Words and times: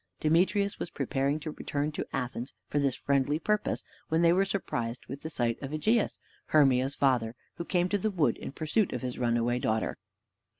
Demetrius 0.19 0.79
was 0.79 0.89
preparing 0.89 1.39
to 1.41 1.51
return 1.51 1.91
to 1.91 2.07
Athens 2.11 2.55
for 2.67 2.79
this 2.79 2.95
friendly 2.95 3.37
purpose, 3.37 3.83
when 4.09 4.23
they 4.23 4.33
were 4.33 4.45
surprised 4.45 5.05
with 5.05 5.21
the 5.21 5.29
sight 5.29 5.61
of 5.61 5.71
Egeus, 5.71 6.17
Hermia's 6.47 6.95
father, 6.95 7.35
who 7.57 7.65
came 7.65 7.87
to 7.89 7.99
the 7.99 8.09
wood 8.09 8.35
in 8.37 8.51
pursuit 8.51 8.93
of 8.93 9.03
his 9.03 9.19
runaway 9.19 9.59
daughter. 9.59 9.99